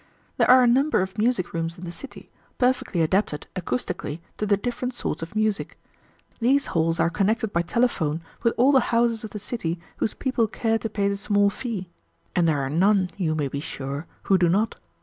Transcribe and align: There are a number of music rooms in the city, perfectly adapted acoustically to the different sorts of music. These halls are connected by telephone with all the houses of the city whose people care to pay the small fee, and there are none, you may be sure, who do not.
There 0.37 0.49
are 0.49 0.63
a 0.63 0.67
number 0.67 1.01
of 1.03 1.19
music 1.19 1.53
rooms 1.53 1.77
in 1.77 1.83
the 1.85 1.91
city, 1.91 2.31
perfectly 2.57 3.03
adapted 3.03 3.45
acoustically 3.55 4.19
to 4.39 4.47
the 4.47 4.57
different 4.57 4.95
sorts 4.95 5.21
of 5.21 5.35
music. 5.35 5.77
These 6.39 6.65
halls 6.73 6.99
are 6.99 7.11
connected 7.11 7.53
by 7.53 7.61
telephone 7.61 8.23
with 8.41 8.55
all 8.57 8.71
the 8.71 8.79
houses 8.89 9.23
of 9.23 9.29
the 9.29 9.37
city 9.37 9.79
whose 9.97 10.15
people 10.15 10.47
care 10.47 10.79
to 10.79 10.89
pay 10.89 11.07
the 11.07 11.17
small 11.17 11.51
fee, 11.51 11.87
and 12.35 12.47
there 12.47 12.57
are 12.61 12.67
none, 12.71 13.11
you 13.15 13.35
may 13.35 13.47
be 13.47 13.59
sure, 13.59 14.07
who 14.23 14.39
do 14.39 14.49
not. 14.49 14.73